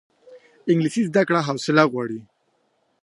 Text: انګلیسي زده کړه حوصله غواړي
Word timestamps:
انګلیسي 0.71 1.01
زده 1.09 1.21
کړه 1.27 1.39
حوصله 1.47 1.83
غواړي 1.91 2.19